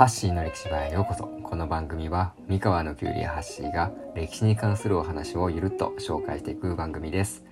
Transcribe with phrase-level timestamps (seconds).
[0.00, 7.44] ハッシーの歴史場へようこそこの番組は三河のキュウリやハッシーが歴史に関するお話をゆるっと紹介していく番組です、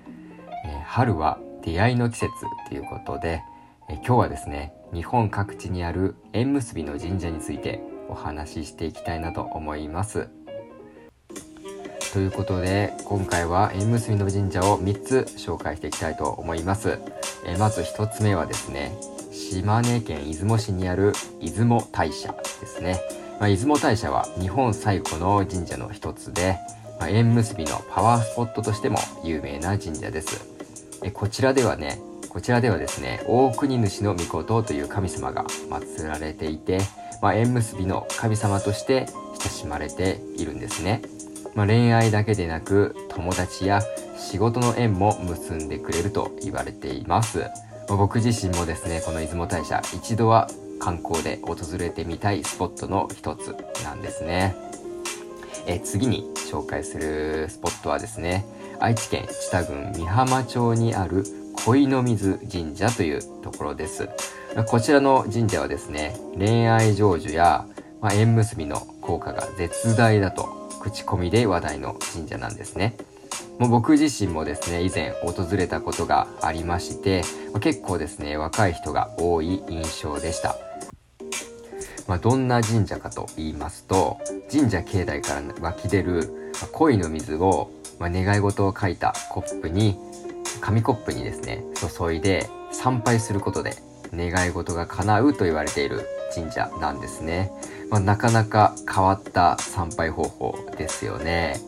[0.64, 2.32] えー、春は出会いの季節
[2.71, 3.42] ということで、
[3.90, 10.30] えー、今日はですね日本各地にある縁結びの神社についてお話ししていきたいなと思います。
[12.15, 16.99] ということで今回は縁結びの神社を3つ紹介していきたいと思います、
[17.45, 18.99] えー、まず1つ目はですね
[19.51, 23.01] 島根県出雲市にある出雲大社ですね、
[23.41, 26.59] まあ、出雲大社は日本最古の神社の一つで、
[27.01, 30.47] まあ、縁結びのパワースポットとしても有名な神社です。
[31.03, 31.98] えこちらではね
[32.29, 36.80] こちらではですね大国主の御事という神様が祀られていて、
[37.23, 39.06] まあ、縁結びの神様として
[39.41, 41.01] 親しまれているんですね。
[41.55, 43.80] まあ、恋愛だけでなく友達や
[44.17, 47.47] 仕事の縁も結んでくれると言われています、
[47.97, 54.55] 僕自身もですねこの出雲大社一度は観光で訪れてみたいスポットの一つなんですね
[55.67, 58.44] え次に紹介するスポットはですね
[58.81, 61.25] 愛知県知多郡美浜町にある
[61.64, 64.09] 恋の水神社というところです
[64.66, 67.66] こちらの神社はですね恋愛成就や、
[68.00, 72.97] まあ、縁結びの効果が絶大だと口コミで話題の神社なんですね。
[73.59, 80.56] もう僕自身もですね、以前訪れたことがありまして、ま、結構ですね、若い人が多い印象でした。
[82.06, 84.19] まあ、どんな神社かと言いますと、
[84.50, 89.98] 神社境内から湧き出る恋の水を、まあ、願い事を書いたコップに、
[90.61, 91.65] 紙コップにですね、
[91.98, 93.75] 注いで参拝することで
[94.15, 97.50] 願い事が叶うと言われている神社なんですね。
[97.91, 101.61] まあ、なかなか変わった参拝方法ですよね。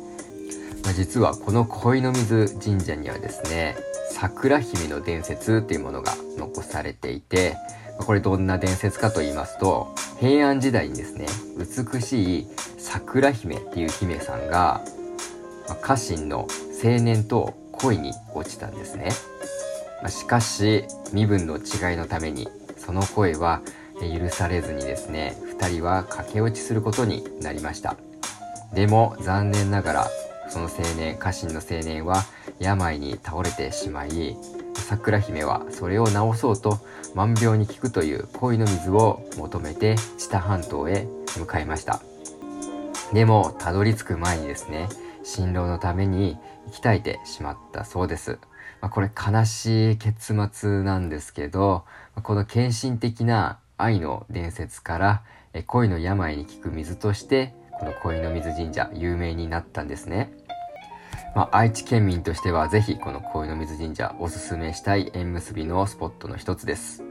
[0.85, 3.77] まあ、実はこの恋の水神社にはですね、
[4.11, 7.57] 桜姫の伝説っていうものが残されていて、
[7.99, 11.27] これどんな伝説かと言いますと、平安時代にですね、
[11.59, 12.47] 美しい
[12.79, 14.83] 桜姫っていう姫さんが、
[15.69, 16.49] まあ、家臣の
[16.83, 19.11] 青年と恋に落ちたんですね。
[20.03, 23.61] まあ、しかし、身分の違いのために、その恋は
[24.01, 27.97] 許されずにですね、二人は駆け落ちすることになりました。
[28.73, 30.11] でも残念ながら、
[30.51, 32.25] その青年、家臣の青年は
[32.59, 34.37] 病に倒れてしまい、
[34.75, 36.81] 桜姫はそれを治そうと
[37.15, 41.07] 万病に効くという恋の水を求めて知多半島へ
[41.39, 42.01] 向かいました。
[43.13, 44.89] でも、たどり着く前にですね、
[45.23, 46.37] 新郎のために
[46.67, 48.39] 行きたいてしまったそうです。
[48.81, 51.85] まあ、これ悲しい結末なんですけど、
[52.23, 55.23] この献身的な愛の伝説から
[55.67, 60.33] 恋の病に効く水としてこの恋の水神社有名になったんですね。
[61.35, 67.03] まあ、愛知県民としてはぜひこの恋の水神社おすすめしたい縁結びのスポットの一つです。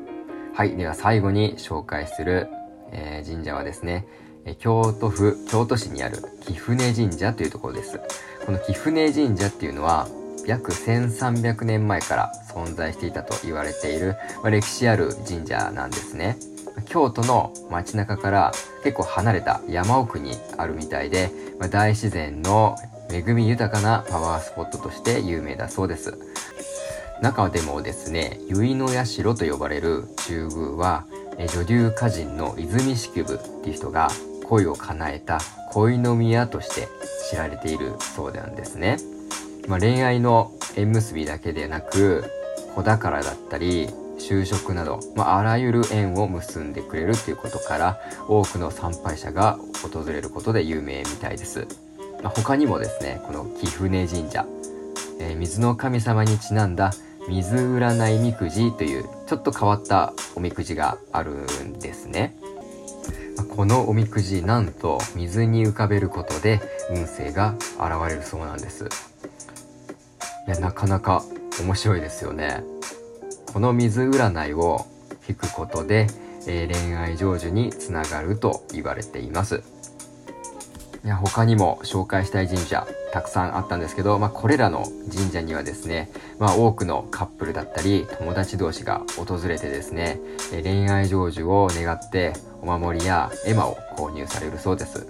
[0.54, 0.76] はい。
[0.76, 2.48] では最後に紹介する、
[2.92, 4.06] えー、神社はですね、
[4.60, 8.00] 京都府京都市にある貴船神社というところです。
[8.46, 10.08] この貴船神社っていうのは
[10.46, 16.38] 約1300年前から存在していたと言われている、まあ、歴史ある神社なんですね。
[16.88, 18.52] 京都の街中から
[18.84, 22.76] 結構離れた山奥にあるみたいで、まあ、大自然の
[23.12, 26.18] 恵み豊かなパワースポットとして有名だそうです。
[27.22, 29.06] 中でもですね、結の社
[29.36, 31.06] と呼ばれる中宮は、
[31.54, 34.10] 女流歌人の泉式部っていう人が
[34.46, 35.40] 恋を叶えた
[35.72, 36.88] 恋の宮として
[37.30, 38.98] 知られているそうなんですね。
[39.68, 42.24] まあ、恋愛の縁結びだけでなく、
[42.76, 43.90] 子宝だったり、
[44.20, 51.68] 就職など、まあ、あらゆる縁を結んでくれるっていうことから多くの参拝者が訪れることで有名みたいです、
[52.22, 54.46] まあ、他にもですねこの貴船神社、
[55.20, 56.92] えー、水の神様にちなんだ
[57.28, 62.36] 水占いみくじというちょっと変わったおみくじがあるんですね。
[63.56, 66.60] このおみくじなんと水に浮かべることで
[66.90, 68.90] 運勢が現れるそうなんです。
[70.48, 71.24] いやなかなか
[71.62, 72.64] 面白いですよね。
[73.54, 74.88] この水占いを
[75.28, 76.08] 引くことで、
[76.48, 79.62] えー、恋愛成就につながると言われています。
[81.06, 90.20] いや他にも紹介したい神社たくさんあったんですけど、まあ、これらの神社にはですね、まあ、多くのカップルだったり友達同士が訪れてですね、
[90.52, 95.08] 恋愛成就を願ってお守りや絵馬を購入されるそうです。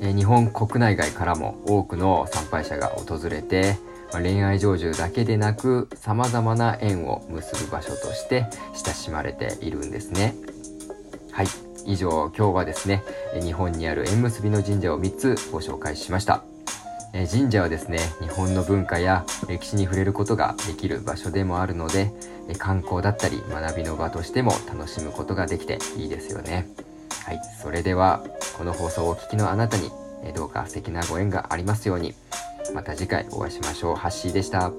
[0.00, 3.76] 日本国内外からも多くの参拝者が訪れて、
[4.12, 10.34] まあ、恋愛成就だけでなく様々な縁を結ぶ場所として親しまれているんですね。
[11.32, 11.46] はい。
[11.86, 13.02] 以上、今日はですね、
[13.40, 16.42] 日本にある縁結びの神社を3つご紹介しました。
[17.12, 22.12] 神社はですね、日本の文化や歴史に触れることができる場所でもあるので、
[22.58, 26.68] 観光だったり学びの場としても楽しむことができていいですよね。
[27.24, 28.24] はいそれでは
[28.56, 29.90] この放送をお聞きのあなたに
[30.34, 32.14] どうか素敵なご縁がありますように
[32.74, 34.72] また次回お会いしましょうハッシーでした